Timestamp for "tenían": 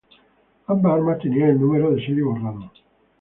1.19-1.49